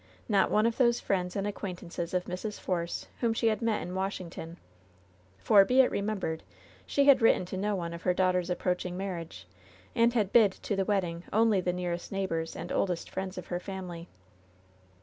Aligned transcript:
Not 0.27 0.49
one 0.49 0.65
of 0.65 0.77
those 0.77 0.99
friends 0.99 1.35
and 1.35 1.45
acquaintances 1.45 2.15
of 2.15 2.25
Mrs. 2.25 2.59
Force 2.59 3.05
whom 3.19 3.35
she 3.35 3.49
had 3.49 3.61
met 3.61 3.83
in 3.83 3.93
Washington, 3.93 4.57
for, 5.37 5.63
be 5.63 5.81
it 5.81 5.91
remembered, 5.91 6.41
she 6.87 7.05
had 7.05 7.21
written 7.21 7.45
to 7.45 7.55
no 7.55 7.75
one 7.75 7.93
of 7.93 8.01
her 8.01 8.13
daughter's 8.15 8.49
approaching 8.49 8.97
marriage, 8.97 9.45
and 9.93 10.13
had 10.15 10.33
bid 10.33 10.53
to 10.53 10.75
the 10.75 10.85
wedding 10.85 11.21
only 11.31 11.61
the 11.61 11.71
nearest 11.71 12.11
neighbors 12.11 12.55
and 12.55 12.71
oldest 12.71 13.11
friends 13.11 13.37
of 13.37 13.45
her 13.53 13.59
family. 13.59 14.07